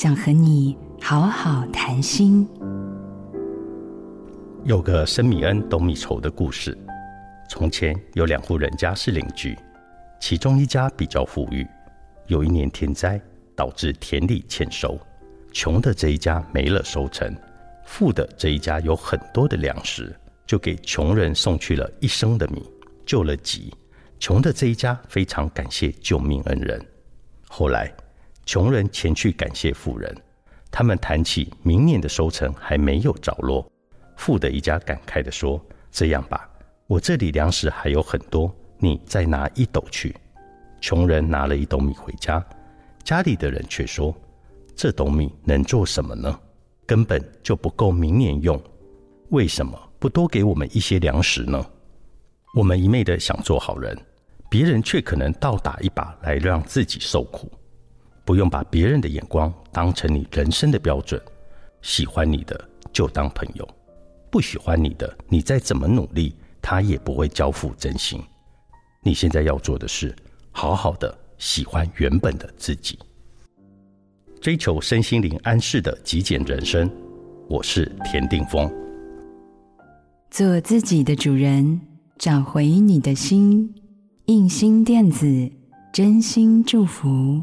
[0.00, 2.48] 想和你好好谈心。
[4.62, 6.78] 有个生米恩斗米仇的故事。
[7.50, 9.58] 从前有两户人家是邻居，
[10.20, 11.66] 其中一家比较富裕。
[12.28, 13.20] 有一年天灾，
[13.56, 14.96] 导致田里欠收，
[15.50, 17.34] 穷的这一家没了收成，
[17.84, 20.14] 富的这一家有很多的粮食，
[20.46, 22.62] 就给穷人送去了一升的米，
[23.04, 23.74] 救了急。
[24.20, 26.80] 穷的这一家非常感谢救命恩人。
[27.48, 27.92] 后来，
[28.48, 30.10] 穷人前去感谢富人，
[30.70, 33.70] 他们谈起明年的收成还没有着落。
[34.16, 35.62] 富的一家感慨地说
[35.92, 36.48] ：“这样吧。”
[36.88, 40.16] 我这里粮食还有很多，你再拿一斗去。
[40.80, 42.42] 穷人拿了一斗米回家，
[43.04, 44.16] 家里的人却说
[44.74, 46.40] ：“这斗米能做什么呢？
[46.86, 48.58] 根本就不够明年用。
[49.28, 51.62] 为什么不多给我们一些粮食呢？”
[52.56, 53.94] 我们一味的想做好人，
[54.48, 57.52] 别人却可能倒打一把来让自己受苦。
[58.28, 61.18] 不用把别人的眼光当成你人生的标准。
[61.80, 63.66] 喜欢你的就当朋友，
[64.30, 66.34] 不喜欢你的，你再怎么努力。
[66.60, 68.22] 他也不会交付真心。
[69.02, 70.14] 你现在要做的是，
[70.50, 72.98] 好好的喜欢原本的自己，
[74.42, 76.90] 追求身心灵安适的极简人生。
[77.48, 78.70] 我是田定峰，
[80.30, 81.80] 做自己的主人，
[82.18, 83.74] 找回你的心。
[84.26, 85.50] 印心电子，
[85.90, 87.42] 真心祝福。